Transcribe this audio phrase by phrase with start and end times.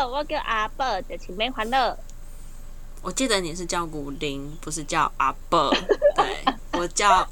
[0.00, 1.94] 好，我叫阿伯，就请免烦恼。
[3.02, 5.70] 我记得你是叫古林，不是叫阿伯。
[6.16, 6.42] 对，
[6.72, 7.28] 我叫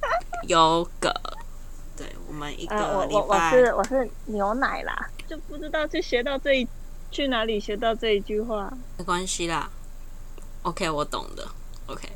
[0.48, 1.10] 优格。
[1.96, 4.94] 对，我们一呃，个礼我我我是我是牛奶啦，
[5.26, 6.68] 就不知道去学到这一
[7.10, 8.70] 去哪里学到这一句话。
[8.98, 9.70] 没关系啦。
[10.60, 11.48] OK，我懂的。
[11.86, 12.06] OK，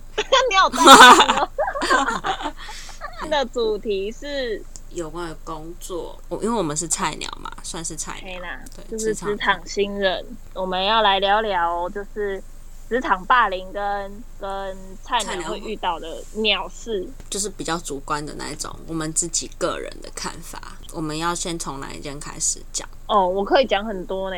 [0.51, 0.91] 你好担心
[1.39, 2.53] 哦。
[3.31, 4.63] 的主题是
[4.95, 8.41] 有关的工作，我因为我们是菜鸟嘛，算是菜鸟。
[8.41, 10.25] 啦，对就是职场新人，
[10.55, 12.43] 我们要来聊聊就是
[12.89, 17.09] 职场霸凌跟跟菜鸟会遇到的鸟事。
[17.31, 20.77] 就是比较主观的那一种，我们自己个人的看法。
[20.93, 22.87] 我们要先从哪一件开始讲？
[23.07, 24.37] 哦，我可以讲很多呢。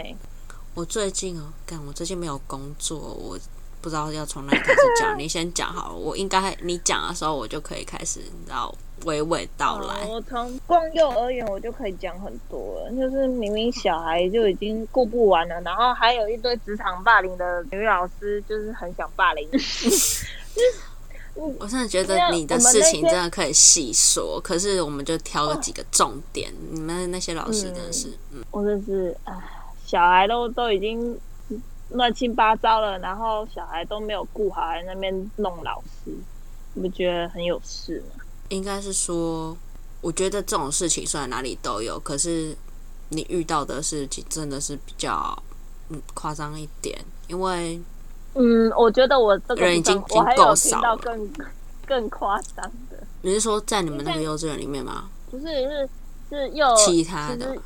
[0.74, 3.38] 我最近哦，干，我最近没有工作，我
[3.84, 5.18] 不知道要从哪里开始讲。
[5.18, 8.74] 你先讲好了，我应该你讲的时候，我就可以开始，你知道
[9.04, 10.06] 娓娓道来。
[10.06, 19.46] 哦我从逛幼儿园我就可以讲很多了，就是明明小孩就已经顾不完了，然后还有一堆职场霸凌的女老师，就是很想霸凌。
[21.58, 26.50] 我真的觉得你的事情真的可以细说，可是我们就挑了几个重点。
[26.70, 29.34] 你们那些老师真的是，嗯，我真是，唉，
[29.84, 31.18] 小孩都都已经
[31.90, 36.10] 乱七八糟了，然后小孩都没有顾好，还在那边弄老师，
[36.74, 38.22] 你不觉得很有事吗？
[38.48, 39.56] 应该是说，
[40.00, 42.56] 我觉得这种事情虽然哪里都有，可是
[43.10, 45.36] 你遇到的事情真的是比较
[45.90, 47.80] 嗯夸张一点，因为
[48.34, 51.30] 嗯，我觉得我这个人已经已经够有听少更
[51.86, 55.08] 更夸张的，你是说在你们那个幼稚园里面吗？
[55.30, 55.88] 不是是
[56.30, 57.56] 是幼其他的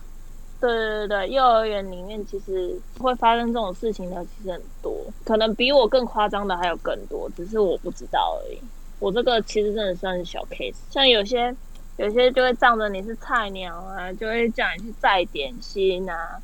[0.61, 4.93] 对对对，幼儿园里面其实会发生这种事情的其实很多，
[5.25, 8.59] 可能比我更夸张的还有更多，只是我不知道而已。
[8.99, 11.55] 我这个其实真的算是小 case，像有些
[11.97, 16.41] 有些就会仗着你是菜鸟啊，就会叫你去载点心啊，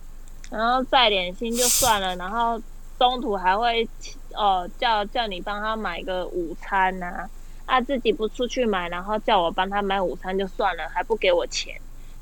[0.51, 2.61] 然后载点心就算了，然后
[2.97, 3.89] 中途还会
[4.35, 7.29] 哦叫叫你帮他买个午餐呐、
[7.67, 11.75] 啊，自己不出去买，然后叫我帮他买午餐就算了，还不给我钱，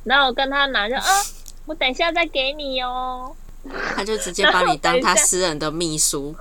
[0.04, 1.02] 然后我跟他拿就啊，
[1.66, 3.34] 我等一下再给你哦。
[3.94, 6.34] 他就直接把你当他私人的秘书，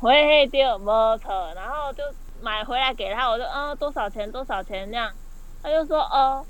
[0.00, 2.02] 喂嘿丢摩托，然后就
[2.40, 5.10] 买回来给他，我就嗯多少钱多少钱这样，
[5.62, 6.44] 他就说哦，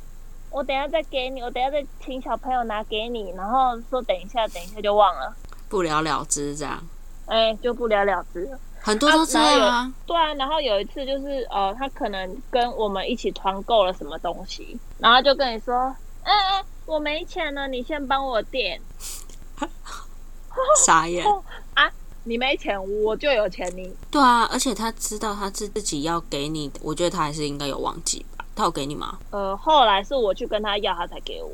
[0.51, 5.35] 我等一下再给你，我等一下再请小朋友拿给你，然后说等一下等一下就忘了，
[5.69, 6.81] 不了了之这样。
[7.27, 8.59] 哎就不了了之了。
[8.81, 15.75] 很多都这样啊，对啊，然后有一次就是呃，他可能跟我们一起团购了什么东西，然后就跟你说，
[16.23, 18.81] 嗯嗯，我没钱了，你先帮我垫。
[20.85, 21.25] 傻眼。
[21.75, 21.91] 啊，
[22.25, 23.93] 你没钱，我就有钱你。
[24.11, 28.45] 对啊，而且他知道他自自己要给你，我觉得他还是应该有忘记吧？
[28.55, 29.19] 他有给你吗？
[29.31, 31.51] 呃，后来是我去跟他要，他才给我。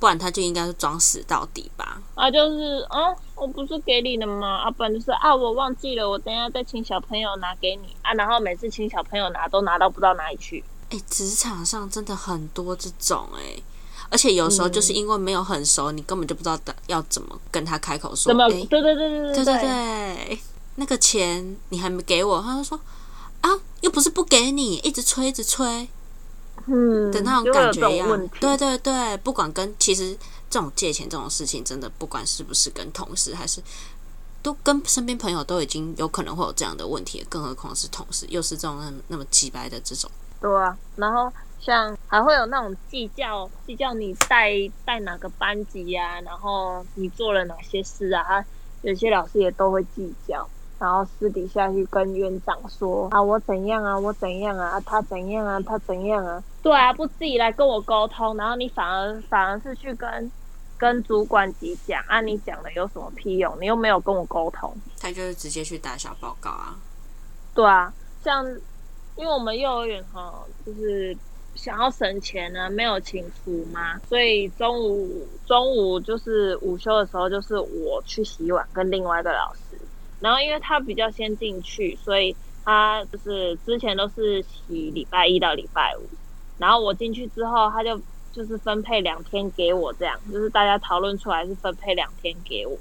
[0.00, 2.02] 不然他就应该是装死到底吧？
[2.14, 4.64] 啊，就是，嗯，我不是给你的吗？
[4.64, 8.12] 啊，不然就是啊，我忘记了，我等一下再请小朋友拿给你啊。
[8.12, 10.62] 然后每次请小朋友拿，都拿到不知道哪里去。
[10.90, 13.62] 哎、职场上真的很多这种哎、
[14.10, 18.30] 而且有时候就是因为没有很熟，你根本就不知道要怎么跟他开口说。
[18.30, 18.48] 怎么？
[18.48, 20.38] 对对对对对对对对。
[20.76, 22.78] 那个钱你还没给我，他就说
[23.40, 23.50] 啊，
[23.80, 25.88] 又不是不给你，一直催，一直催。
[26.66, 28.28] 嗯，的那种感觉一样。
[28.40, 30.16] 对对对，不管跟其实
[30.48, 33.62] 这种借钱这种事情，真的不管是不是跟同事，还是
[34.40, 40.10] 都跟身边朋友，都已经有可能会有这样的问题，更何况是同事，又是这种那么那么几白的这种。
[40.40, 41.30] 对啊，然后
[41.64, 44.50] 像还会有那种计较计较你带
[44.84, 48.44] 带哪个班级呀、然后你做了哪些事啊，他
[48.82, 50.46] 有些老师也都会计较，
[50.78, 60.30] 然后私底下去跟院长说啊我怎样啊我怎样啊他怎样啊他怎样啊，对啊，不自己来跟我沟通，然后你反而反而是去跟
[60.76, 63.56] 跟主管级讲啊，你讲的有什么屁用？
[63.58, 64.76] 你又没有跟我沟通。
[65.00, 66.76] 他就是直接去打小报告啊。
[67.54, 67.90] 对啊，
[68.22, 68.44] 像
[69.16, 70.34] 因为我们幼儿园哈，
[70.66, 71.16] 就是
[71.54, 79.78] 想要省钱呢，没有请厨嘛，所以中午中午就是午休的时候，就是我去洗碗跟另外一个老师。
[80.20, 82.34] 然后因为他比较先进去，所以
[82.64, 86.08] 他就是之前都是洗礼拜一到礼拜五，
[86.58, 88.00] 然后我进去之后，他就
[88.32, 92.78] 就是分配两天给我，这样就是大家讨论出来是分配两天给我，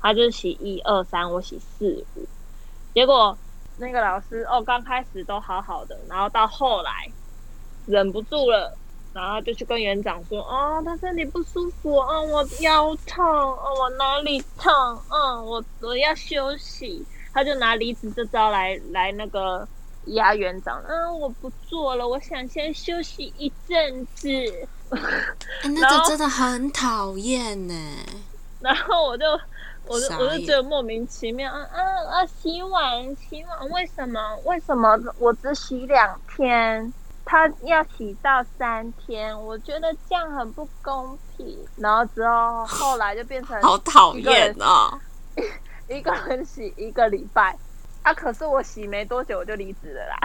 [0.00, 2.26] 他就是洗一二三，我洗四五，
[2.92, 3.38] 结果
[3.78, 7.10] 那个老师哦，刚开始都好好的，然后到后来
[7.86, 8.76] 忍不住了，
[9.12, 14.72] 然后就去跟园长说，哦，他身体不舒服，嗯，我腰痛，哦，我哪里痛，
[15.10, 19.66] 嗯，我我要休息，他就拿离职这招来来那个
[20.06, 24.28] 压园长，嗯，我不做了，我想先休息一阵子，
[24.90, 27.74] 哎那 个真的很讨厌呢。
[28.60, 29.24] 然后我就
[29.86, 31.80] 我就我就觉得莫名其妙，啊啊
[32.12, 32.26] 啊！
[32.26, 36.92] 洗碗洗碗，为什么为什么我只洗两天，
[37.24, 39.38] 他要洗到三天？
[39.40, 41.58] 我觉得这样很不公平。
[41.76, 44.98] 然后之后后来就变成 好讨厌哦！
[45.88, 47.56] 一个人洗一个礼拜，
[48.02, 50.18] 啊，可是我洗没多久我就离职了啦，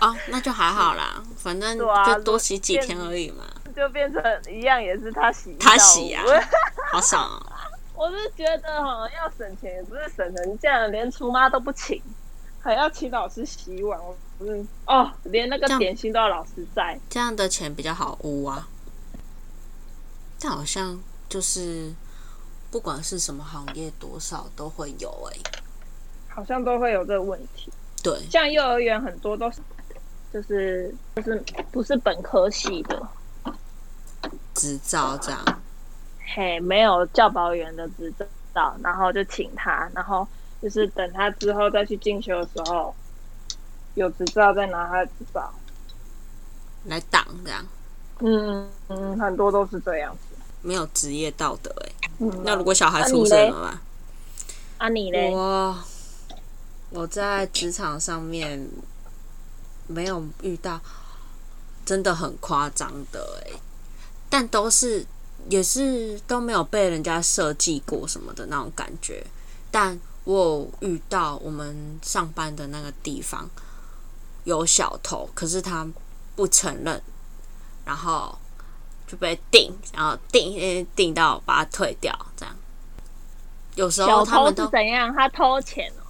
[0.06, 3.44] 哦，那就还好啦，反正就多洗几天而已嘛，
[3.74, 6.22] 就变成一样也是他洗，他洗啊
[6.90, 7.46] 好爽哦！
[7.94, 12.02] 我是觉得哈，要省钱也不是省成这样，连厨妈都不请，
[12.60, 16.98] 还要请老师洗碗，我不是哦，连那个点心都要老师在。
[17.08, 18.68] 这样的钱比较好污啊。
[20.38, 21.94] 但好像就是
[22.70, 25.38] 不管是什么行业，多少都会有哎、
[26.28, 27.72] 好像都会有这个问题。
[28.02, 29.60] 对，像幼儿园很多都是，
[30.32, 31.42] 就是就是
[31.72, 33.08] 不是本科系的，
[34.54, 35.42] 执照这样。
[36.34, 38.12] 嘿，没有教保员的执
[38.54, 40.28] 照，然后就请他，然后
[40.60, 42.94] 就是等他之后再去进修的时候，
[43.96, 45.52] 有执照再拿他的执照。
[46.84, 47.66] 来挡这样，
[48.20, 50.36] 嗯嗯，很多都是这样子。
[50.62, 53.80] 没有职业道德哎、嗯，那如果小孩啊出事你嘞怎么办？
[54.78, 55.30] 啊你嘞？
[55.32, 55.78] 我
[56.90, 58.68] 我在职场上面
[59.88, 60.80] 没有遇到
[61.84, 63.52] 真的很夸张的哎、
[64.30, 65.04] 但都是
[65.48, 69.26] 也是都没有被人家设计过什么的那种感觉。
[69.70, 70.36] 但我
[70.80, 73.48] 有遇到我们上班的那个地方
[74.46, 75.86] 有小偷，可是他
[76.34, 77.02] 不承认，
[77.84, 78.38] 然后
[79.06, 82.56] 就被定，然后定呃定到把他退掉，这样。
[83.74, 85.14] 有时候他们都怎样？
[85.14, 86.02] 他偷钱哦。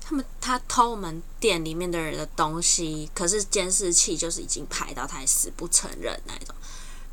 [0.00, 6.54] 他们他偷我们店里面的人的东西，可是监视器就是已经拍到，他还死不承认那种。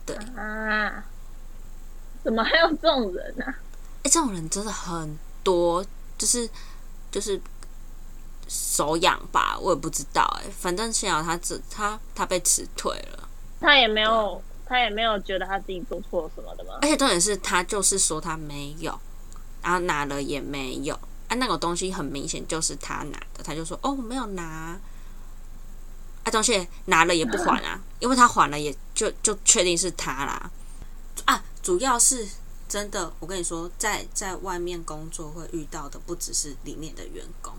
[0.05, 0.15] 对。
[0.35, 1.03] 啊？
[2.23, 3.55] 怎么还有这种人呢、啊？
[4.03, 5.83] 哎、这种人真的很多，
[6.17, 6.47] 就是
[7.09, 7.41] 就是
[8.53, 13.29] 手痒吧，我也不知道哎、反正幸好他只他他被辞退了，
[13.61, 16.79] 他也没有，他也没有觉得他自己做错什么的吗？
[16.81, 18.99] 而且重点是他就是说他没有，
[19.61, 20.93] 然后拿了也没有，
[21.29, 24.77] 啊，那个东西很明显就是他拿的，他就说哦我没有拿。
[26.23, 30.51] 啊，东西拿了也不还啊，因为他还了也就就确定是他啦。
[31.25, 32.27] 啊，主要是
[32.69, 37.51] 真的，我跟你说，在在外面工作会遇到的不只是里面的员工，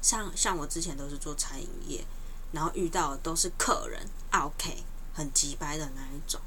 [0.00, 2.04] 像像我之前都是做餐饮业，
[2.52, 4.82] 然后遇到的都是客人啊，OK，
[5.14, 6.40] 很急白的那一种。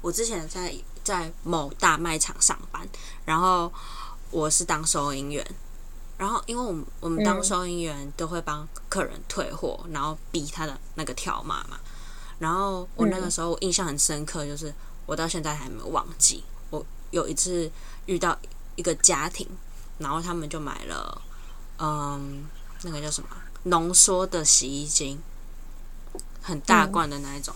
[0.00, 2.86] 我之前在在某大卖场上班，
[3.24, 3.72] 然后
[4.30, 5.44] 我是当收银员，
[6.16, 11.80] 然后因为我们我们当嗯收银员都会帮客人退货，然后逼他的那个条码嘛。
[12.38, 14.72] 然后我那个时候印象很深刻，就是
[15.06, 16.44] 我到现在还没有忘记。
[16.70, 17.68] 我有一次
[18.06, 18.38] 遇到
[18.76, 19.48] 一个家庭，
[19.98, 21.22] 然后他们就买了，
[21.78, 22.48] 嗯，
[22.82, 23.28] 那个叫什么
[23.64, 25.20] 浓缩的洗衣精，
[26.40, 27.54] 很大罐的那一种。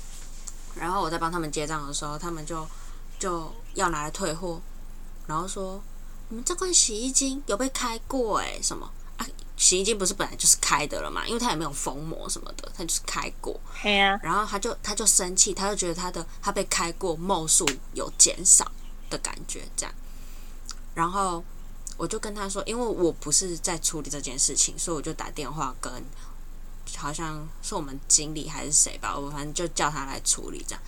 [0.74, 2.66] 然后我在帮他们结账的时候，他们就
[3.18, 4.60] 就要拿来退货，
[5.26, 5.82] 然后说
[6.30, 9.26] ：“你们这罐洗衣精有被开过诶、什么啊？
[9.56, 11.26] 洗衣精不是本来就是开的了嘛？
[11.26, 13.60] 因为它也没有封膜什么的，它就是开过。
[14.22, 18.70] 然后他就他就生气，他就觉得他的他被开过墨数有减少
[19.10, 19.94] 的感觉，这样。
[20.94, 21.44] 然后
[21.96, 25.92] 我就跟他说，因为我不是在处理这件事情，所以我就打电话跟
[26.96, 30.82] 好像是我们经理还是谁吧，我反正就叫他来处理这样。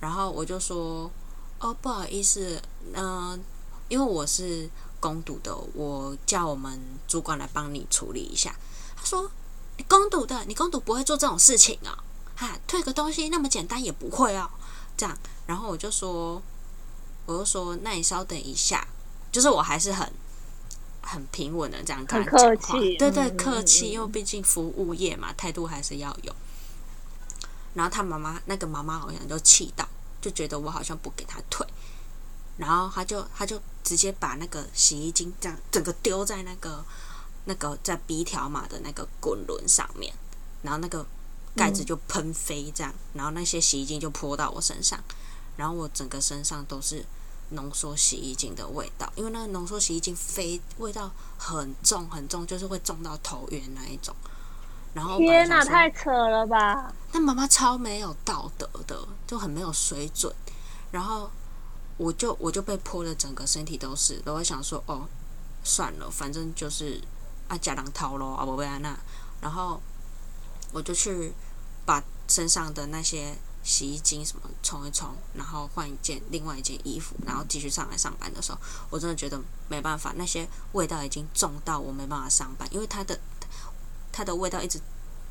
[0.00, 1.10] 然后我就说，
[1.58, 2.60] 哦，不好意思，
[2.94, 3.42] 嗯、
[3.88, 4.68] 因为我是
[5.00, 8.54] 攻读的，我叫我们主管来帮你处理一下。
[8.96, 9.30] 他说，
[9.76, 11.96] 你攻读的，你攻读不会做这种事情啊、
[12.36, 14.48] 哈，退个东西那么简单也不会哦，
[14.96, 16.42] 这样，然后我就说，
[17.24, 18.86] 我就说，那你稍等一下，
[19.32, 20.12] 就是我还是很
[21.06, 26.34] 很平稳的这样跟他很讲话，客对对，嗯客气，因为毕竟服务业嘛，态度还是要有。
[27.74, 29.86] 然后他妈妈那个妈妈好像就气到，
[30.20, 31.64] 就觉得我好像不给他退，
[32.56, 36.84] 然后他就他就直接把那个洗衣精这样整个丢在那个
[37.44, 40.12] 那个在 B 条码的那个滚轮上面，
[40.62, 41.06] 然后那个
[41.54, 44.98] 盖子就喷飞这样，然后那些洗衣精就泼到我身上，
[45.56, 47.04] 然后我整个身上都是
[47.50, 54.14] 浓缩洗衣精的味道，因为那个浓缩洗衣精非味道很重很重，就是会重到头晕那一种。
[54.94, 56.90] 然后天哪，太扯了吧！
[57.12, 60.34] 那妈妈超没有道德的，就很没有水准。
[60.90, 61.30] 然后
[61.98, 65.06] 我就我就被泼的整个身体都是，然后我想说哦，
[65.62, 66.98] 算了，反正就是
[67.46, 68.98] 啊，假狼掏咯，啊，不被安娜。
[69.42, 69.78] 然后
[70.72, 71.34] 我就去
[71.84, 78.58] 把身上的那些洗衣精什么冲一冲，然后换一件另外一件衣服，然后继续上来上班的时候，
[78.88, 83.18] 我真的觉得没办法，那些味道已经重到我没办法上班，因为它的
[84.12, 84.80] 它的味道一直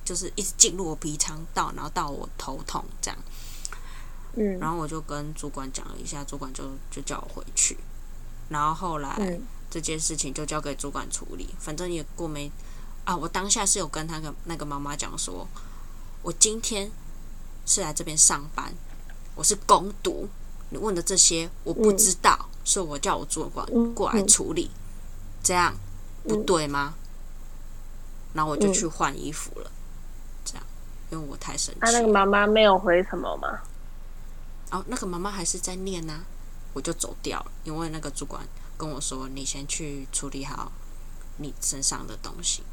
[0.03, 3.17] 就是一直进入我鼻腔道，然后到我头痛这样。
[4.33, 7.77] 嗯，然后我就跟主管讲了一下，主管就就叫我回去。
[8.49, 12.51] 然后后来嗯这件事情就交给主管处理，反正也过没
[13.05, 13.15] 啊。
[13.15, 15.47] 我当下是有跟他个那个妈妈讲说，
[16.21, 16.91] 我今天
[17.65, 18.73] 是来这边上班，
[19.35, 20.29] 我是攻读，
[20.69, 24.69] 你问的这些我不知道，所以我叫我主管嗯过来处理，
[25.43, 25.73] 这样
[26.23, 26.93] 不对吗？
[28.33, 29.71] 然后我就去换衣服了，
[30.43, 30.63] 这样，
[31.09, 31.87] 因为我太生气了。
[31.87, 33.61] 他那个妈妈没有回什么吗？
[34.71, 36.21] 哦，那个妈妈还是在念呐、
[36.73, 38.45] 我就走掉了，因为那个主管
[38.77, 40.71] 跟我说，你先去处理好
[41.37, 42.63] 你身上的东西，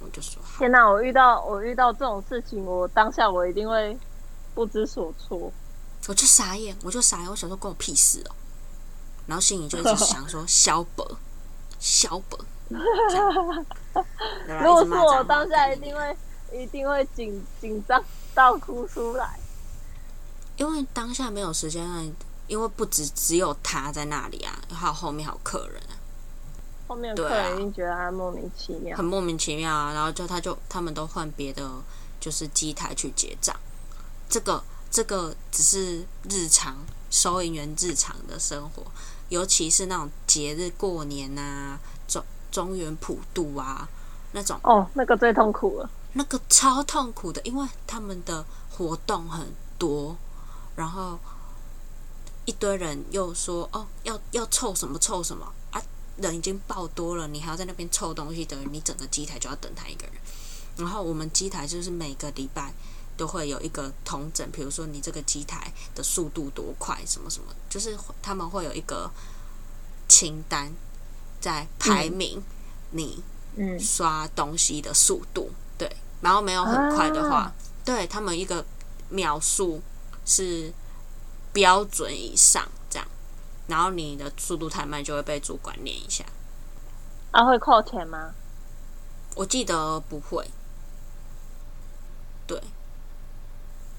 [0.00, 3.98] 我就说好，天哪，我遇到我遇到这种事情，我当下我一定会
[4.54, 5.52] 不知所措。
[6.08, 8.34] 我就傻眼，我就傻眼，我想说关我屁事哦，
[9.26, 11.18] 然后心里就一直想说 萧伯，
[11.80, 12.38] 萧伯，
[12.68, 13.66] 这样。
[14.62, 16.16] 如果是我，当下一定会
[16.52, 18.02] 一定会紧紧张
[18.34, 19.40] 到哭出来。
[20.56, 21.84] 因为当下没有时间
[22.46, 25.95] 因为不只只有他在那里啊，还有后面还有客人啊，
[26.86, 29.04] 后面的客对啊人一定觉得他莫名其妙很。
[29.04, 29.92] 莫名其妙啊。
[29.92, 31.70] 然后就他就他们都换别的
[32.20, 33.54] 就是机台去结账，
[34.28, 36.76] 这个这个只是日常
[37.10, 38.84] 收银员日常的生活，
[39.28, 43.88] 尤其是那种节日过年啊，中中原普渡啊
[44.32, 45.90] 那种，哦，那个最痛苦了。
[46.12, 50.16] 那个超痛苦的，因为他们的活动很多，
[50.74, 51.18] 然后
[52.46, 55.65] 一堆人又说哦要要凑什么凑什么啊，
[56.18, 60.14] 人已经爆多了，你还要在那边凑东西，等于你整个机台就要等他一个人。
[60.76, 62.72] 然后我们机台就是每个礼拜
[63.16, 69.10] 都会有一个同整，比如说你这个机台的速度多快，什么什么，就是他们会有一个
[70.08, 70.72] 清单
[71.40, 72.42] 在排名
[72.90, 73.22] 你
[73.56, 77.54] 嗯，刷东西的速度，对，然后没有很快的话，啊。
[77.84, 78.62] 对他们一个
[79.08, 79.80] 秒数
[80.26, 80.72] 是
[81.52, 82.68] 标准以上
[83.66, 86.24] 然后你的速度太慢就会被主管念一下。
[87.32, 88.32] 啊，会扣钱吗？
[89.34, 90.48] 我记得不会，
[92.46, 92.58] 对，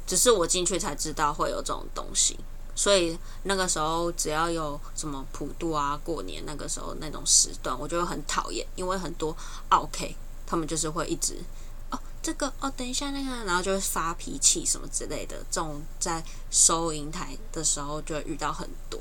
[0.08, 2.40] 只是我进去才知道会有这种东西，
[2.76, 9.38] 所以那个时候只要有什么普渡啊、过年那个时候那种时段，我就会很讨厌，因为很多
[9.70, 10.16] OK
[10.48, 11.38] 他们就是会一直
[11.92, 19.00] 哦这个哦等一下那个，然后就会发脾气什么之类的，这种在收银台的时候就会遇到很多。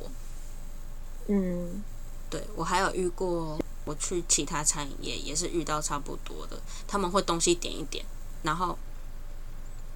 [1.28, 1.82] 嗯，
[2.30, 6.56] 对我还有遇过，我去其他餐饮业也是遇到差不多的，
[6.86, 8.04] 他们会东西点一点，
[8.42, 8.78] 然后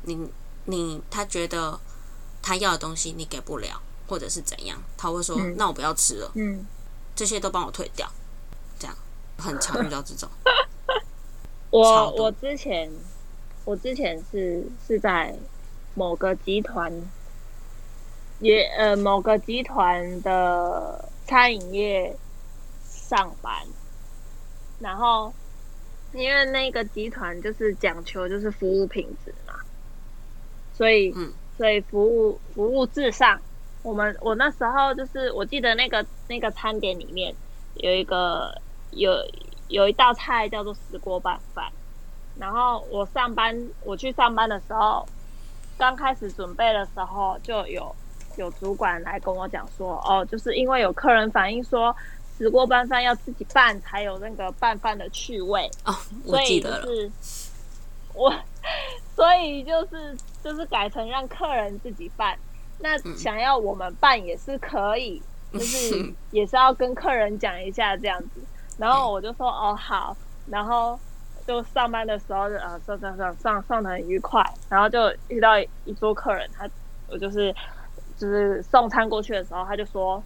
[0.02, 0.28] 你
[0.64, 1.78] 你他觉得
[2.42, 6.66] 他要的东西你给不了，或者是怎样，他会说、嗯那我不要吃了，嗯，
[7.14, 8.10] 这些都帮我退掉，
[8.78, 8.96] 这样
[9.38, 10.28] 很常遇到这种，
[11.70, 12.90] 我我之前
[13.64, 15.34] 我之前是是在
[15.94, 16.92] 某个集团，
[18.40, 22.16] 也呃某个集团的餐饮业
[22.82, 23.54] 上班，
[24.80, 25.32] 然后
[26.12, 29.54] 因为那个集团就是讲求就是服务品质嘛，
[30.75, 33.40] 所以嗯所以服务服务至上。
[33.82, 37.32] 我们我那时候就是我记得那个那个餐点里面
[37.76, 38.60] 有一个
[38.90, 39.12] 有
[39.68, 41.72] 有一道菜叫做石锅拌饭，
[42.37, 45.08] 然后我上班我去上班的时候，
[45.78, 47.94] 刚开始准备的时候就有
[48.37, 51.94] 有主管来跟我讲说，哦，就是因为有客人反映说
[52.38, 55.94] 石锅拌饭要自己拌才有那个拌饭的趣味，哦，
[56.25, 57.10] 我所以记得了，就是
[58.14, 58.34] 我，
[59.14, 62.37] 所以就是就是改成让客人自己拌。
[62.78, 65.20] 那嗯想要我们拌也是可以，
[65.52, 68.40] 就是 也是要跟客人讲一下这样子。
[68.78, 70.99] 然后我就说哦好，然后
[71.46, 76.66] 就上班的时候呃上上上上上的很愉快，然后就遇到一桌客人，他
[77.08, 77.54] 我就是
[78.21, 80.23] 就是送餐过去的时候，他就说。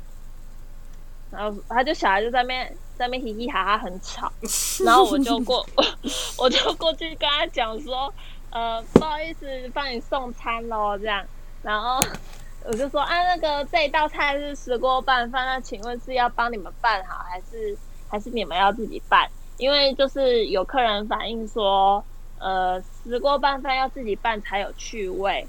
[1.30, 4.30] 然后他就小孩就在那边在那边嘻嘻哈哈很吵，
[4.86, 5.66] 然后我就过
[6.38, 8.12] 我就过去跟他讲说，
[8.50, 11.24] 呃，不好意思，帮你送餐喽，这样。
[11.60, 11.98] 然后
[12.64, 17.76] 我就说，啊，那个这一道菜是石锅拌饭，那请问是要帮你们拌好，还是
[18.08, 19.28] 还是你们要自己拌？
[19.58, 22.04] 因为就是有客人反映说，
[22.38, 25.44] 呃，石锅拌饭要自己拌才有趣味，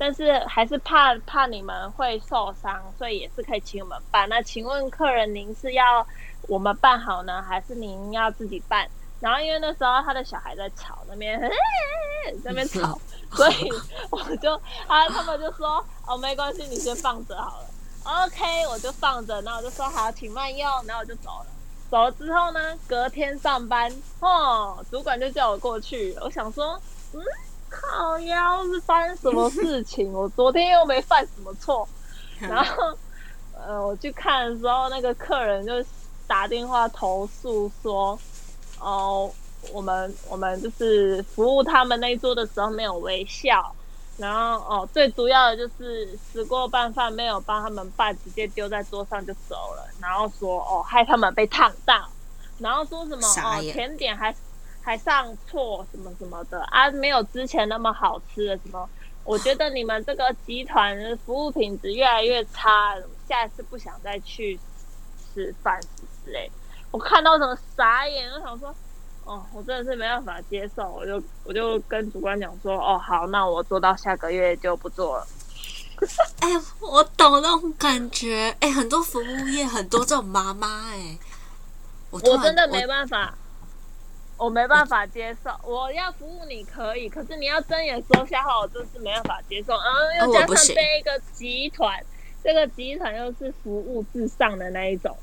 [0.00, 4.26] 但是还是怕怕你们会受伤，所以也是可以请我们办。
[4.30, 6.06] 那请问客人，您是要
[6.48, 8.88] 我们办好呢，还是您要自己办？
[9.20, 11.50] 然后因为那时候他的小孩在吵，那边在
[12.44, 12.98] 那边吵，
[13.36, 13.70] 所以
[14.08, 14.54] 我就
[14.86, 17.66] 啊，他们就说哦，没关系，你先放着好了。
[18.24, 21.46] OK，我就放着，然后我就说好，请慢用，然后我就走了。
[21.90, 26.16] 走了之后呢，隔天上班，哦，主管就叫我过去。
[26.22, 26.80] 我想说，
[27.12, 27.20] 嗯，
[27.70, 30.12] 靠腰是发生什么事情？
[30.12, 31.88] 我昨天又没犯什么错。
[32.40, 32.98] 然后，
[33.54, 35.72] 呃，我去看的时候，那个客人就
[36.26, 38.18] 打电话投诉说，
[38.80, 39.32] 哦，
[39.72, 43.74] 我们我们就是服务他们那一桌的时候没有微笑。
[44.16, 49.88] 然后哦，最主要的就是吃过拌饭没有帮他们拌，直接丢在桌上就走了。
[49.98, 52.06] 然后说哦，害他们被烫到。
[52.58, 54.34] 然后说什么哦，甜点还
[54.82, 58.56] 还上错什么什么的啊，没有之前那么好吃了。
[58.58, 58.88] 什么？
[59.24, 62.96] 我觉得你们这个集团的服务品质越来越差，
[63.28, 64.58] 下一次不想再去
[65.34, 65.80] 吃饭
[66.24, 66.50] 之类。
[66.90, 68.74] 我看到什么傻眼，我想说。
[69.22, 75.26] 哦，我真的是没办法接受，我就我就跟主管讲说，哦，好，那我做到下个月就不做了。
[76.40, 76.48] 哎，
[76.80, 81.16] 我懂那种感觉，哎，很多服务业很多这种妈妈，哎，
[82.10, 83.34] 我真的没办法，
[84.40, 85.50] 我没办法接受。
[85.62, 89.74] 我要服务你可以，可是你要睁眼说瞎话，我真是没办法接受。
[89.74, 92.02] 嗯，又加上这一个集团，
[92.42, 95.14] 这个集团又是服务至上的那一种。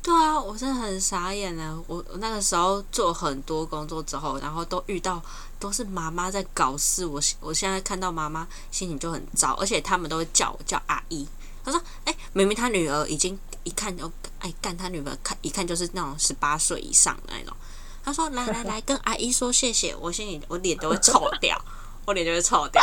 [0.00, 1.82] 对啊，我真的很傻眼了。
[1.88, 5.20] 我那个时候做很多工作之后，然后都遇到
[5.58, 7.04] 都是妈妈在搞事。
[7.04, 11.26] 我我现在看到妈妈心情就很糟，而且他们都会叫我叫阿姨。
[11.64, 17.56] 他说：“哎，明明他女儿已经一看就哎干，他女儿看一看就是那种十八岁以上的那种。”
[18.04, 21.58] 他说：“来来来，跟阿姨说谢谢。”我心里我脸都会臭掉，
[22.04, 22.82] 我脸就会臭掉。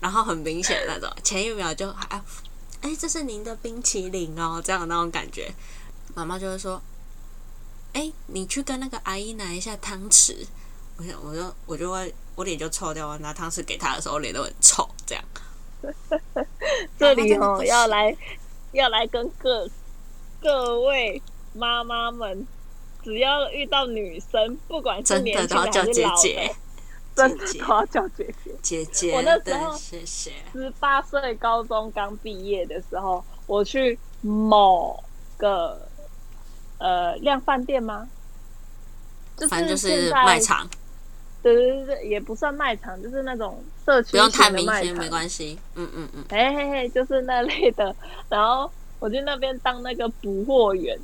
[0.00, 2.22] 然后很明显那种，前一秒就哎
[2.80, 5.52] 哎，这是您的冰淇淋哦，这样那种感觉。
[6.14, 6.80] 妈妈就会说
[7.92, 10.46] ：“哎，你去跟那个阿姨拿一下汤匙。”
[10.96, 13.06] 我想，我就我就会我脸就臭掉。
[13.08, 14.88] 我拿汤匙给他的时候，脸都很臭。
[15.04, 15.24] 这样，
[16.98, 18.16] 这里哦，要来
[18.72, 19.68] 要来跟各
[20.40, 21.20] 各位
[21.52, 22.46] 妈妈们，
[23.06, 25.94] 只要遇到女生，不管是年轻还是老的，
[27.14, 28.52] 真的都要叫姐姐。
[28.60, 35.02] 姐姐，我那时候十八岁高中刚毕业的时候，我去某
[35.36, 35.80] 个。
[36.78, 38.06] 呃，量饭店吗？
[39.48, 40.68] 反正就是卖场。
[41.42, 44.10] 对对对对，也不算卖场，就是那种社区。
[44.10, 45.58] 不用太明显，没关系。
[45.74, 46.22] 嗯嗯嗯。
[46.28, 47.96] 嘿嘿嘿，就是那类的。
[48.28, 51.00] 然后我去那边当那个补货员，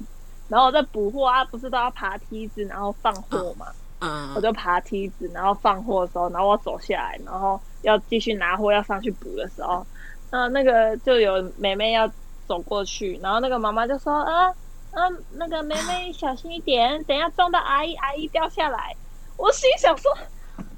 [0.53, 3.67] 然后我在补货啊，不是都要爬梯子然后放货嘛？
[4.01, 4.35] 嗯。
[4.37, 9.87] 我就爬梯子，然后放货的时候，然后我走下来，然后要继续拿货要上去补的时候，
[10.31, 12.07] 那那个就有妹妹要
[12.47, 14.55] 走过去，然后那个妈妈就说啊。
[14.95, 18.95] 嗯，那个妹妹小心一点，等下撞到阿姨，阿姨掉下来。
[19.39, 20.15] 我心想说，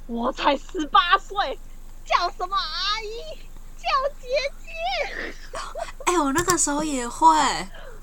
[0.06, 1.58] 我才十八岁，
[2.04, 3.36] 叫什么阿姨？
[3.76, 3.88] 叫
[4.20, 4.28] 姐
[4.62, 5.58] 姐。
[6.06, 7.26] 哎，我那个时候也会，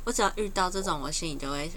[0.03, 1.71] 我只要遇到这种，我心里就会。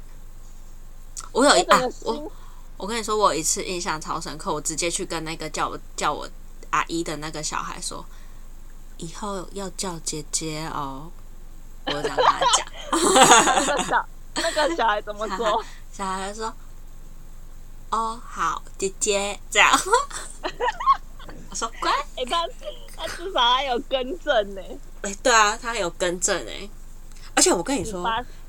[1.32, 2.32] 我有一啊，我
[2.76, 6.28] 我跟你说，我有一次印象超深刻，我直接去跟那个叫我叫我
[6.70, 8.04] 阿姨的那个小孩说，
[8.98, 11.10] 以后要叫姐姐哦。
[11.86, 14.08] 我这样跟他讲。
[14.36, 15.64] 那个小孩怎么说？
[15.92, 16.52] 小孩说
[17.90, 19.70] ：“哦，好，姐姐这样。”
[21.50, 22.48] 我说：“乖。”哎，他
[22.96, 24.62] 他至少还有更正呢。
[25.02, 26.68] 哎，对啊，他有更正哎。
[27.36, 28.04] 而且我跟你说，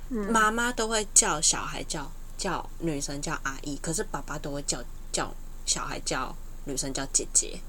[0.09, 5.33] 妈妈都会叫小孩叫叫女生叫阿姨，可是爸爸都会叫叫
[5.65, 7.59] 小孩叫女生叫姐姐。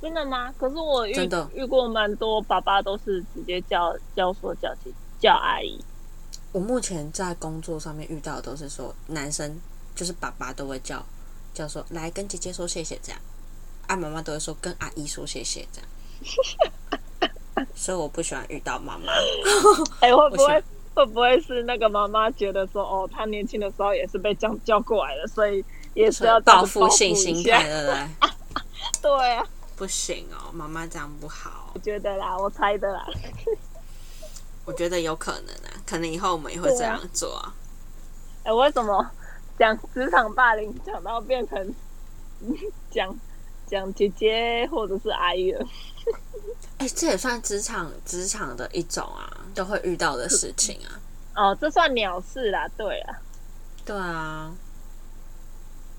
[0.00, 0.50] 真的吗？
[0.58, 5.78] 可是我遇遇过蛮多爸爸都是直接叫叫说叫姐叫阿姨。
[6.52, 9.60] 我目前在工作上面遇到的都是说男生
[9.94, 11.04] 就是爸爸都会叫
[11.52, 13.20] 叫说来跟姐姐说谢谢这样，
[13.88, 15.88] 啊妈妈都会说跟阿姨说谢谢这样，
[17.74, 19.12] 所以我不喜欢遇到妈妈。
[20.00, 28.08] 哎，会不会会不会是那个妈妈觉得说哦，她年轻的时候也是被叫叫过来的，所以也是要报复性心态 的
[29.02, 31.70] 对啊，不行哦，妈妈这样不好。
[31.74, 33.06] 我觉得啦，我猜的啦。
[34.64, 37.54] 我觉得有可能啊，可能以后我们也会这样做啊。
[38.44, 39.10] 哎，为什么
[39.58, 41.74] 讲职场霸凌讲到变成
[42.90, 43.14] 讲
[43.70, 45.66] 讲姐姐或者是阿姨了？
[46.78, 50.98] 哎，这也算职场职场的一种啊，都会遇到的事情啊。
[51.36, 53.18] 哦，这算鸟事啦，对啊，
[53.84, 54.52] 对啊。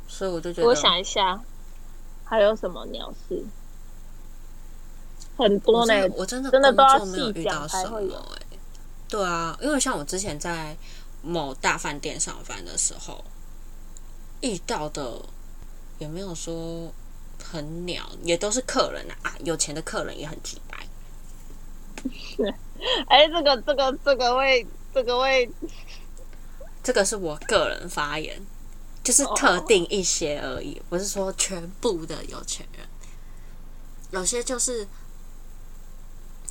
[0.08, 1.42] 所以我就觉得，我想一下，
[2.26, 3.42] 还有什么鸟事？
[5.38, 8.58] 很多呢，我真的真的都要细讲才会有哎。
[9.08, 10.76] 对啊，因为像我之前在
[11.22, 13.24] 某大饭店上班的时候
[14.42, 15.22] 遇到的，
[16.00, 16.94] 也没有说
[17.52, 20.88] 很鸟，也都是客人啊，啊有钱的客人也很直白。
[22.10, 22.44] 是
[23.08, 25.50] 哎，这个这个这个位这个位，
[26.82, 28.42] 这个是我个人发言，
[29.04, 32.88] 就是特定一些而已，不是说全部的有钱人。
[34.12, 34.88] 有些就是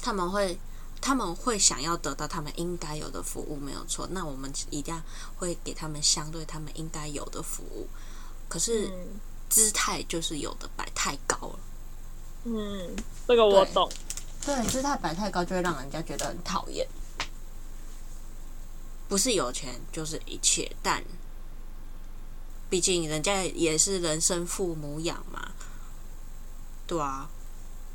[0.02, 0.58] 他们会
[1.00, 4.06] 他们会想要得到他们应该有的服务，没有错。
[4.12, 5.02] 那我们一定要
[5.36, 7.88] 会给他们相对他们应该有的服务，
[8.48, 8.90] 可是
[9.50, 11.58] 姿态就是有的摆太高了。
[12.44, 12.96] 嗯，
[13.28, 13.90] 这个我懂。
[14.46, 16.88] 对，姿态摆太高就会让人家觉得很讨厌。
[19.08, 21.04] 不是有钱就是一切，但
[22.70, 25.50] 毕竟人家也是人生父母养嘛，
[26.86, 27.28] 对啊，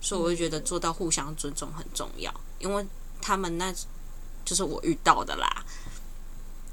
[0.01, 2.31] 所以我就觉得做到互相尊重很重要。
[2.59, 2.85] 因为
[3.21, 3.73] 他们那
[4.43, 5.65] 就是我遇到的啦，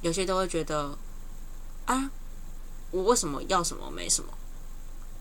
[0.00, 0.98] 有些都会觉得
[1.86, 2.10] 啊，
[2.90, 4.32] 我为什么要什么没什么？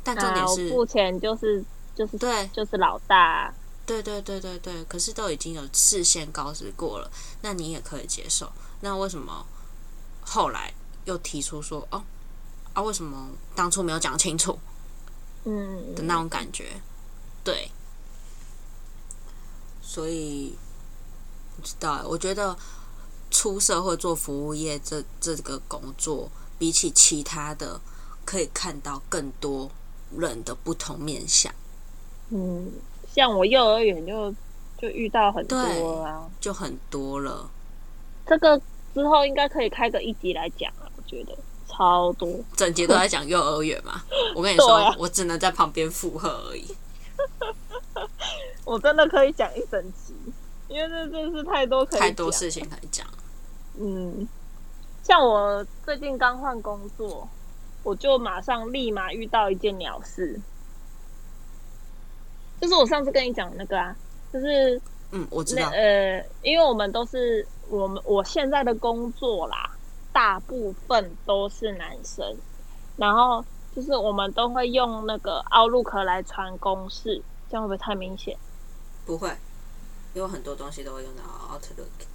[0.03, 1.63] 但重点是目前就是
[1.95, 3.53] 就是对，就是老大。
[3.85, 7.11] 对对对对对，可是都已经有视线告知过了，
[7.41, 8.51] 那你也可以接受。
[8.81, 9.45] 那为什么
[10.21, 10.73] 后来
[11.05, 12.01] 又提出说哦
[12.73, 12.81] 啊？
[12.81, 14.57] 为什么当初没有讲清楚？
[15.43, 16.81] 嗯的那种感觉，
[17.43, 17.69] 对。
[19.81, 20.55] 所以
[21.57, 22.55] 不知道，我觉得
[23.29, 27.81] 出社会做服务业这这个工作，比起其他的，
[28.23, 29.69] 可以看到更多
[30.17, 31.53] 人的不同面相。
[32.29, 32.71] 嗯。
[33.13, 34.33] 像我幼儿园就
[34.77, 35.57] 就遇到很多
[36.01, 37.49] 啊，就很多了。
[38.25, 38.57] 这个
[38.93, 44.01] 之后应该可以开个一集来讲啊，我觉得超多，整节都在讲幼儿园嘛。
[44.33, 46.65] 我跟你说，我只能在旁边附和而已。
[48.63, 50.15] 我真的可以讲一整集，
[50.69, 53.05] 因为这真是太多可以太多事情可以讲。
[53.77, 54.25] 嗯，
[55.03, 57.27] 像我最近刚换工作，
[57.83, 60.39] 我就马上立马遇到一件鸟事。
[62.59, 63.95] 就是我上次跟你讲的那个啊，
[64.31, 64.79] 就是
[65.11, 69.71] 嗯，我知道，呃，因为我们都是我们我现在的工作啦，
[70.13, 72.37] 大部分都是男生，
[72.97, 73.43] 然后
[73.75, 78.37] 就是我们都会用那个 Outlook 来传公式，这样会不会太明显？
[79.05, 79.29] 不会，
[80.13, 82.05] 因为很多东西都会用到 Outlook。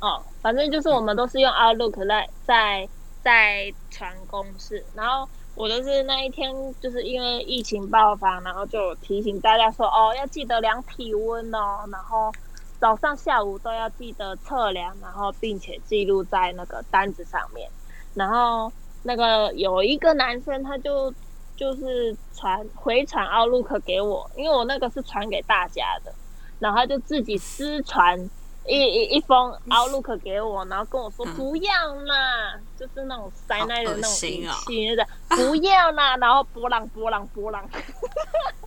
[0.00, 2.88] 哦，反正就是我们都是用 Outlook 在在
[3.26, 5.28] 在传公式，然后。
[5.58, 12.30] 我就是那一天，就是因为疫情爆发，然后就提醒大家说，哦，要记得量体温哦，然后
[12.78, 17.70] 早上、下午都要记得测量，然后并且记录在那个单子上面。
[18.12, 18.70] 然后
[19.02, 21.10] 那个有一个男生，他就
[21.56, 26.12] 就是传回传 Outlook 给我，因为我那个是传给大家的，
[26.58, 28.28] 然后他就自己私传。
[28.68, 37.64] 一一一封 Outlook 给我，然后跟我说不要啦，就是那种塞奶的那种语气的，不要啦， 然后波浪波浪波浪，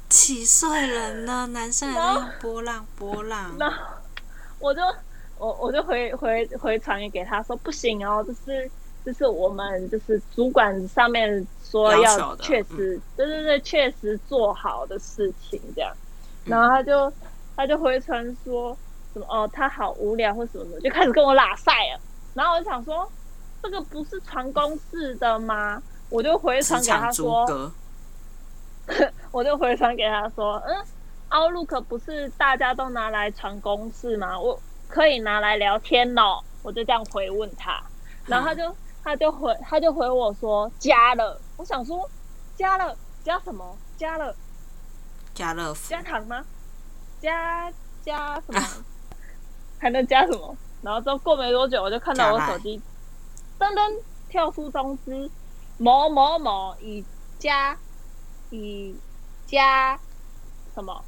[0.08, 3.72] 几岁人呢，男生还在用波浪波浪， 那
[4.60, 4.82] 我就
[5.38, 8.72] 我我就回回回传给他说不行哦，就是
[9.06, 15.94] 就是我们就是主管上面说要确实，对对对，确实做好的事情这样，
[16.46, 17.12] 然后他就
[17.58, 18.78] 他就回传说。
[19.20, 19.50] 什么哦？
[19.52, 22.00] 他好无聊或什么的，就开始跟我拉赛了。
[22.34, 23.10] 然后我就想说，
[23.62, 25.82] 这个不是传公式的吗？
[26.10, 27.72] 我就回传给他说，
[29.32, 30.86] 我就回传给他说，嗯
[31.30, 34.40] ，Outlook 不是大家都拿来传公式吗？
[34.40, 36.40] 我可以拿来聊天哦。
[36.62, 37.82] 我就这样回问他，
[38.26, 41.40] 然后他就他就回他就回我说加了。
[41.58, 42.10] 我想说
[42.56, 43.78] 加了加什么？
[43.98, 44.36] 加了
[45.34, 46.44] 加乐加糖吗？
[47.22, 47.72] 加
[48.04, 48.62] 加什么？
[49.80, 50.56] 还能加什么？
[50.82, 52.82] 然后之后过没多久，我就看到我手机
[53.60, 55.30] 噔噔跳出通知，
[55.78, 57.04] 某某某已
[57.38, 57.78] 加
[58.50, 58.96] 已
[59.46, 60.00] 加
[60.74, 61.04] 什么？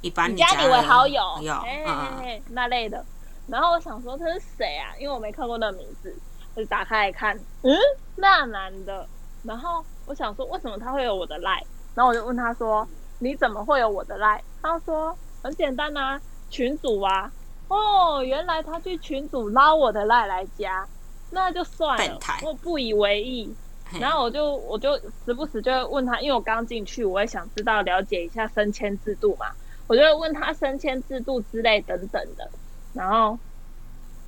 [0.00, 0.26] 已加
[0.58, 1.22] 你为好友，
[1.64, 3.04] 哎，那类的。
[3.46, 4.96] 然后我想说他是谁啊？
[4.98, 6.16] 因为我没看过那名字，
[6.54, 7.76] 我就打开来看，嗯，
[8.16, 9.06] 那男的。
[9.42, 11.62] 然后我想说为什么他会有我的赖？
[11.94, 14.42] 然后我就问他说你怎么会有我的赖？
[14.62, 17.30] 他说很简单啊，群主啊。
[17.72, 20.86] 哦，原来他去群主拉我的赖来加，
[21.30, 23.54] 那就算了，我不以为意。
[23.98, 29.46] 然后我就我就时不时就会问他，因为我刚进去，我也想知道了解一下升迁制度嘛，
[29.86, 32.50] 我就会问他升迁制度之类等等的。
[32.92, 33.38] 然后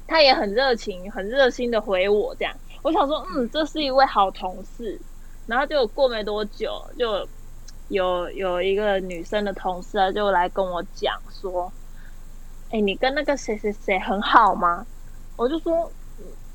[0.06, 4.98] 他也很热情、很热心的回我这样，我想说，嗯，这是一位好同事。
[5.46, 7.28] 然后就过没多久，就
[7.88, 11.70] 有有一个女生的同事啊，就来跟我讲说。
[12.70, 14.86] 哎，你跟那个谁谁谁很好吗？
[15.36, 15.90] 我就说，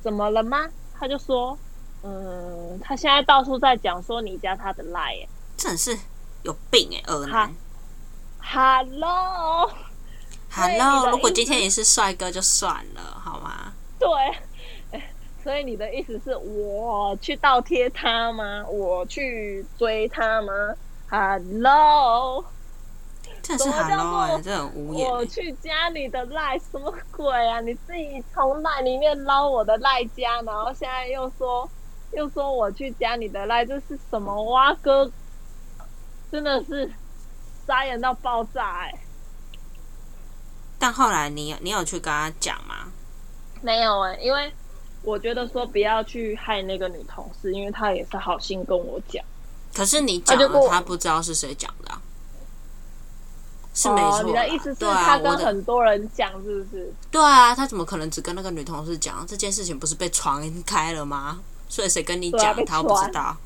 [0.02, 0.67] 怎么了吗？
[1.00, 1.58] 他就说，
[2.04, 5.15] 嗯，他现在到处在讲说你加他的赖，
[5.58, 5.98] 真是
[6.43, 7.54] 有病哎、恶男。
[8.41, 9.69] Hello，Hello，
[11.12, 13.74] 如果今天你是帅哥就算了，好吗？
[14.00, 14.10] 对。
[15.41, 18.65] 所以你的意思是我去倒贴他吗？
[18.67, 20.52] 我去追他吗
[21.10, 22.43] ？Hello，
[23.57, 25.12] 真的是什么叫做这很无言、欸。
[25.12, 27.59] 我去加你的赖，什么鬼啊？
[27.62, 31.69] 你自己从赖里面捞我的赖加，然后现在又说
[32.13, 35.12] 又说我去加你的赖，这是什么蛙哥？
[36.31, 36.91] 真的是
[37.65, 38.93] 傻眼到爆炸哎、
[40.77, 42.91] 但后来你你有去跟他讲吗？
[43.62, 44.53] 没有哎、因为
[45.01, 49.23] 我觉得说不要去害那个女同事，因为她也是好心跟我讲。
[49.73, 52.01] 可是你讲了，他不知道是谁讲的、啊，
[53.73, 56.93] 是没错你的意思是他跟很多人讲，是不是？
[57.12, 59.77] 对啊，他怎么可能只跟那个女同事讲这件事情？
[59.79, 61.39] 不是被传开了吗？
[61.69, 63.38] 所以谁跟你讲，他又不知道。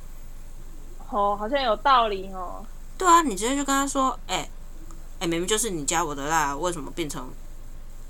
[1.09, 2.65] 哦，好像有道理哦。
[2.97, 4.49] 对啊，你直接就跟他说，哎、
[5.19, 7.29] 哎、明明就是你加我的啦，为什么变成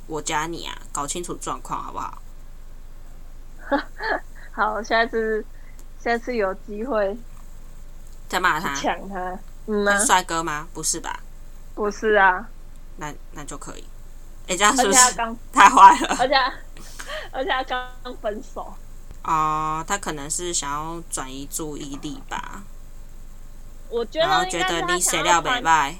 [0.07, 0.77] 我加你啊？
[0.91, 2.21] 搞清楚状况好不好？
[4.51, 5.43] 好，下次
[6.01, 7.17] 下次有机会
[8.29, 9.37] 再骂他，抢他。
[9.65, 10.67] 嗯帅哥吗？
[10.73, 11.19] 不是吧？
[11.75, 12.47] 不是啊，
[12.97, 13.83] 那那就可以。
[14.47, 14.99] 哎、这样是不是
[15.53, 16.17] 太坏了？
[16.19, 16.53] 而且他
[17.31, 18.73] 而且他刚刚分手。
[19.23, 22.61] 哦，他可能是想要转移注意力吧，
[23.89, 25.95] 我觉然后觉得你谁料北传，拜，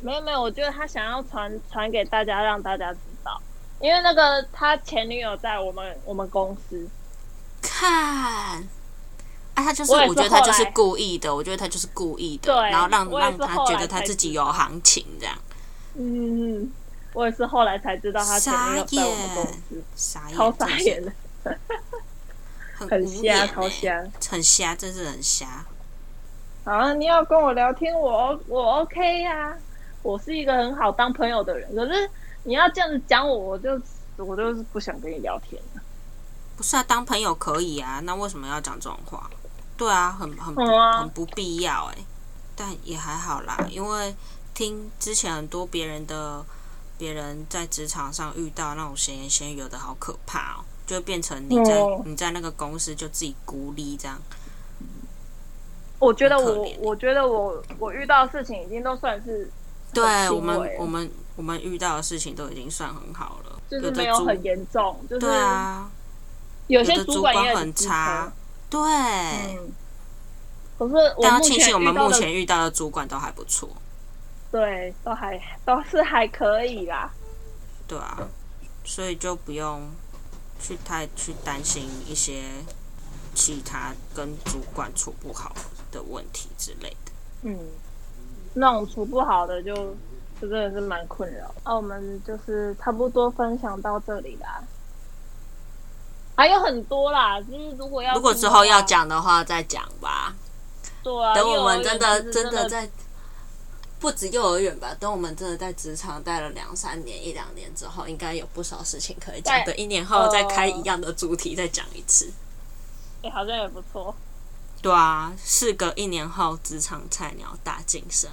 [0.00, 3.40] 没有没有，我觉得他想要传传给大家，让大家知道，
[3.80, 6.88] 因为那个他前女友在我们我们公司，
[7.62, 8.68] 看。
[9.56, 15.34] 啊，他就是，我觉得他就是故意的，我觉得他就是故意的，然后让让他觉得他自己有行情这样，
[15.94, 16.70] 嗯，
[17.14, 21.12] 我也是后来才知道他前女友在我们公司，傻眼，超傻眼的，
[22.74, 24.04] 很很瞎，超瞎。
[24.30, 25.64] 很瞎，真是很瞎。
[26.64, 29.56] 啊，你要跟我聊天，我我 OK 呀、
[30.02, 31.74] 我是一个很好当朋友的人。
[31.74, 32.10] 可是
[32.42, 33.80] 你要这样子讲我，我就
[34.18, 35.80] 我就是不想跟你聊天了。
[36.58, 39.30] 不是啊，当朋友可以啊，那为什么要讲这种话？
[39.76, 40.54] 对啊，很很、
[40.98, 41.98] 很不必要哎、
[42.54, 44.14] 但也还好啦，因为
[44.54, 46.44] 听之前很多别人的
[46.96, 52.02] 别人在职场上遇到那种闲言闲语，有的好可怕哦，就会变成你在、嗯。
[52.06, 54.18] 你在那个公司就自己孤立这样。
[55.98, 59.50] 我觉得我我觉得我我遇到的事情已经都算是
[59.92, 65.90] 对我们我们我们遇到的事情都已经算很好了，就是没有很严重，就是对啊，
[66.66, 68.32] 有些主管也很很差车，
[68.70, 68.80] 对。
[68.80, 69.72] 嗯。
[70.78, 73.66] 可是我但要庆幸我们目前遇到的主管都还不错，
[74.52, 77.10] 对都还都是还可以啦。
[77.88, 78.28] 对啊，
[78.84, 79.88] 所以就不用
[80.60, 82.42] 去太去担心一些
[83.34, 85.56] 其他跟主管处不好
[85.90, 87.12] 的问题之类的。
[87.44, 87.58] 嗯，
[88.52, 89.74] 那种处不好的就
[90.38, 91.54] 就真的是蛮困扰。
[91.64, 94.62] 那、我们就是差不多分享到这里啦，
[96.36, 100.34] 还有很多啦，就是如果要如果之后要，讲的话，再讲吧。
[101.02, 102.88] 对啊，等我们真的真的在
[103.98, 109.56] 不止幼儿园吧，等我们真的在职场待了两三年、一两年之后，应该有不少事情可以讲。
[109.64, 112.30] 对等一年后再开呃一样的主题再讲一次。
[113.22, 114.14] 哎、好像也不错。
[114.82, 118.30] 对啊，事隔一年后，职场菜鸟大晋升，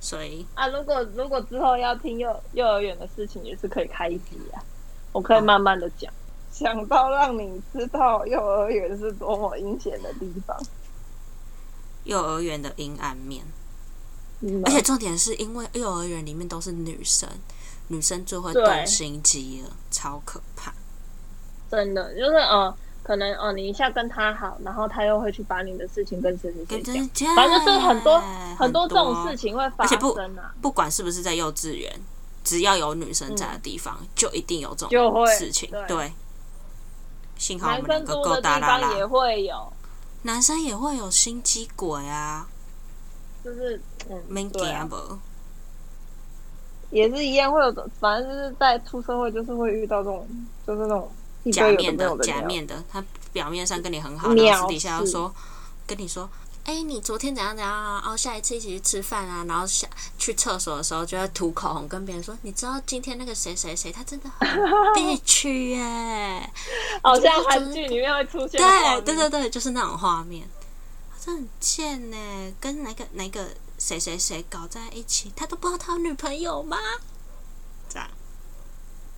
[0.00, 4.60] 所以啊，如果如果之后要听幼幼儿园的事情，也是可以开一集啊，
[5.12, 6.12] 我可以慢慢的讲。
[6.58, 10.60] 想到让你知道幼儿园是多么阴险的地方，
[12.02, 13.44] 幼儿园的阴暗面。
[14.40, 14.60] 嗯。
[14.64, 17.28] 而且重点是因为幼儿园里面都是女生，
[17.86, 20.74] 女生最会动心机了，超可怕。
[21.70, 32.00] 真的就是呃，可能哦、呃你一下跟他好，然后他又会去把你的事情跟谁谁谁跟讲，反正就是很多很很多这种事，情会发生啊，不管是不是在幼稚园，
[32.42, 35.70] 只要有女生在的地方，就一定有这种事情。
[35.70, 35.86] 对。
[35.86, 36.12] 对，
[37.38, 39.72] 幸好我男们两个够生多的大啦啦地方也，会有，
[40.22, 42.46] 男生也会有心机鬼啊，
[43.42, 44.80] 就是嗯，没对啊。
[44.80, 44.96] 见不？
[46.90, 50.26] 也是一样会有的，反正就是在出社会就是会遇到这种，
[50.66, 51.10] 就是那种
[51.52, 55.32] 假面的假面的，他表面上跟你很好，藐然后私底下又说
[55.86, 56.28] 跟你说，
[56.68, 58.02] 哎、你昨天怎样怎样啊？
[58.04, 64.46] 哦，下一次一起去吃饭啊，然后下去厕所的时候就会涂口红，跟别人说，你知道今天那个谁谁谁，他真的很
[64.94, 66.50] 必须耶。
[67.02, 70.46] 好像韩剧里面会出现的对对对对，就是那种画面，
[71.18, 76.76] 这很贱呢，跟哪个哪个谁谁谁搞在一起，他都不知道他有女朋友吗？
[77.88, 78.06] 这样，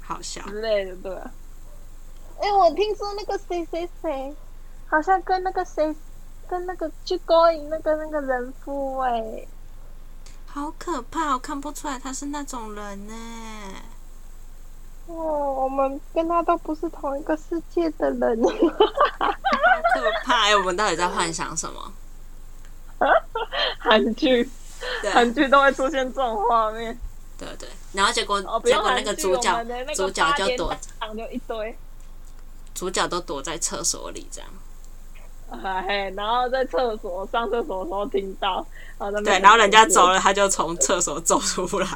[0.01, 0.41] 好笑。
[0.43, 1.29] 之类的，对吧？
[2.41, 4.37] 哎、我听说那个谁谁谁，
[4.87, 5.93] 好像跟那个谁，
[6.51, 9.47] 跟那个去勾引那个那个人夫、哎，
[10.47, 13.15] 好可怕，我看不出来他是那种人呢。
[15.07, 15.15] 哦，
[15.63, 18.43] 我们跟他都不是同一个世界的人。
[18.43, 18.51] 好
[19.95, 20.47] 可怕！
[20.47, 21.93] 哎，我们到底在幻想什么？
[23.79, 24.51] 韩剧，
[25.03, 26.99] 对韩剧都会出现这种画面。
[27.39, 31.79] 对对，然后结果、哦，结果那个主角主角就躲档就一堆，
[32.75, 34.51] 主角都躲在厕所里这样。
[35.65, 38.65] 哎，然后在厕所上厕所的时候听到，
[39.25, 41.87] 对，然后人家走了，他就从厕所走出来。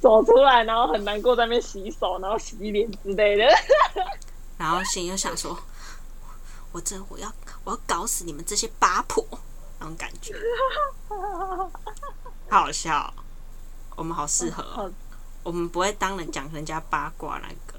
[0.00, 3.44] 走出来，然后很难过，在那边洗手，然后洗脸之类的。
[4.58, 5.58] 然后心里就想说
[6.72, 7.32] ：“我真我要
[7.64, 9.24] 我要搞死你们这些八婆！”
[9.78, 10.34] 那种感觉，
[12.48, 13.12] 好好笑哦、
[13.96, 14.90] 我们好适合哦、
[15.42, 17.75] 我们不会当人讲人家八卦那个。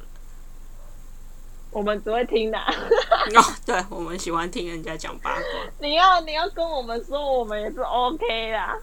[1.71, 5.41] 我们只会听的、 哦，对，我们喜欢听人家讲八卦，
[5.80, 8.77] 你要你要跟我们说，我们也是 OK 啦。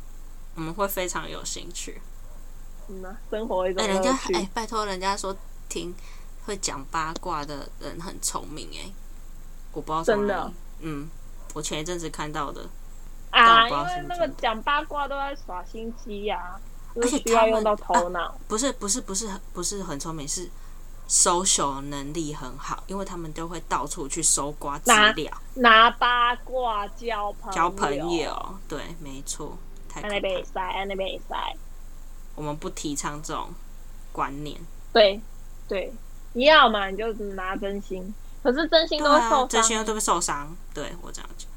[0.55, 2.01] 我们会非常有兴趣。
[2.88, 5.35] 嗯啊，生活一种哎、人家哎、拜托人家说
[5.68, 5.94] 听
[6.44, 8.92] 会讲八卦的人很聪明哎、
[9.73, 10.53] 我不知道真的？
[10.81, 11.09] 嗯，
[11.55, 12.68] 我前一阵子看到的，
[13.31, 16.61] 啊，因为那个讲八卦都在耍心机呀、
[16.94, 18.38] 就是而且需要用到头脑。
[18.47, 20.51] 不是不是不是不是很聪明，是
[21.09, 29.57] social 能力很好，因为他们都会到处去搜刮资料，拿八卦交朋友，交朋友，对，没错，
[29.88, 30.53] 太可边怕。
[30.53, 31.57] 塞，安那边塞，
[32.35, 33.51] 我们不提倡这种
[34.12, 34.61] 观念，
[34.93, 35.21] 对
[35.69, 35.93] 对，
[36.33, 39.85] 你要嘛你就拿真心，可是真心都会受这些伤。
[39.85, 41.49] 都会受伤，对我这样讲。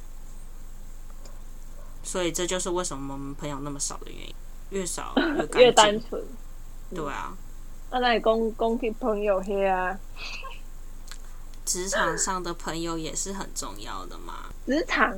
[2.04, 4.36] 所以这就是为什么我们朋友那么少的原因，
[4.70, 5.14] 越少
[5.56, 6.00] 越 单。
[6.00, 6.24] 纯，
[6.94, 7.36] 对啊，
[7.90, 9.98] 那那你公公去朋友黑啊，
[11.66, 14.46] 职场上的朋友也是很重要的嘛。
[14.66, 15.16] 职场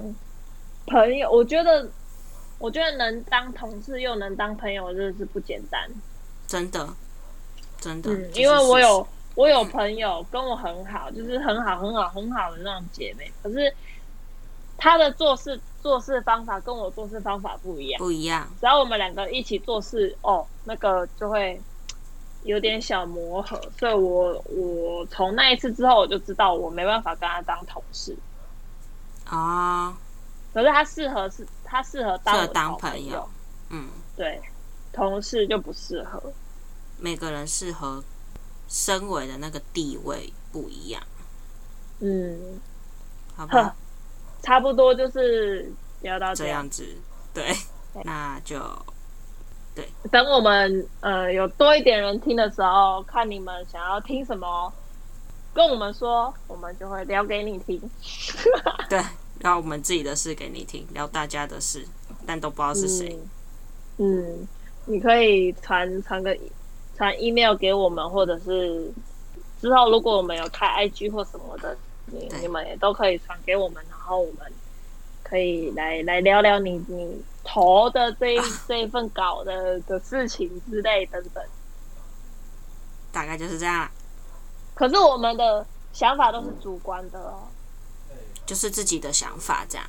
[0.85, 1.89] 朋友，我觉得，
[2.59, 5.89] 我觉得能当同事又能当朋友，真的是不简单。
[6.47, 6.87] 真的，
[7.79, 13.73] 真的，嗯，因为我有我有朋友跟我很好，就是很好很好很好的那种姐妹，可是
[14.77, 17.99] 她的做事做事方法跟我做事方法不一样。
[17.99, 21.61] 不一样，只要我们两个一起做事，哦，那个就会
[22.43, 28.15] 有点小磨合，所以我我从那一次之后，我就知道我没办法跟他当同事。
[29.25, 29.95] 啊，
[30.53, 33.29] 可是他适合是他适合当朋友友，
[33.69, 34.41] 嗯，对，
[34.91, 36.21] 同事就不适合。
[36.97, 38.03] 每个人适合
[38.67, 41.01] 身为的那个地位不一样，
[41.99, 42.59] 嗯，
[43.35, 43.75] 好吧？
[44.41, 45.71] 差不多就是
[46.01, 46.47] 聊到这。
[46.47, 46.85] 样子，
[47.33, 47.55] 对，
[48.03, 48.59] 那就
[50.11, 54.71] 等我们呃有多一点人听的时候，看你们想要听什么，
[55.53, 57.79] 跟我们说，我们就会聊给你听。
[58.89, 59.01] 对，
[59.39, 61.85] 聊我们自己的事给你听，聊大家的事，
[62.25, 63.17] 但都不知道是谁。
[63.97, 64.47] 嗯，嗯，
[64.85, 66.35] 你可以传传个
[66.97, 68.91] 传 email 给我们，或者是
[69.61, 71.77] 之后如果我们有开 IG 或什么的，
[72.07, 74.51] 你你们也都可以传给我们，然后我们
[75.23, 81.43] 可以来来聊聊你你投的这一、这一份稿的的事情之类等等。
[83.11, 83.91] 大概就是这样啦，
[84.75, 87.47] 可是我们的想法都是主观的哦。
[88.45, 89.85] 就是自己的想法这样。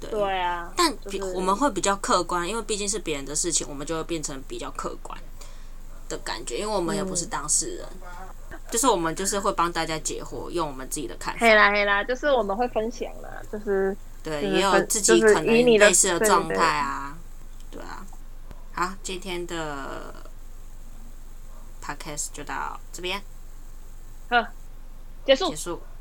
[0.00, 5.18] 对，对啊，但比就是我们会比较客观，因为毕竟是别人的事情，我们就会变成比较客观
[6.08, 7.88] 的感觉，因为我们也不是当事人，
[8.70, 11.40] 就是我们就是会帮大家解惑，用我们自己的看法。
[11.40, 17.16] 黑啦黑啦，就是我们会分享啦，就是对，就是也有自己可能类似的状态啊，
[17.70, 18.04] 对啊。
[18.72, 20.12] 好，今天的
[21.80, 23.22] podcast 就到这边
[24.28, 24.44] 好
[25.24, 25.54] 结束结。
[25.54, 25.80] 束。